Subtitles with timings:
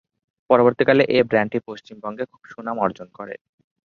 [0.49, 3.35] পরবর্তীকালে এই ব্যান্ডটি পশ্চিমবঙ্গে খুবই সুনাম অর্জন করে।